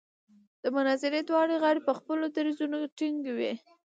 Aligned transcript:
د 0.63 0.65
مناظرې 0.75 1.21
دواړه 1.29 1.55
غاړې 1.63 1.81
په 1.87 1.93
خپلو 1.99 2.25
دریځونو 2.35 2.77
ټینګې 2.97 3.33
وې. 3.37 3.53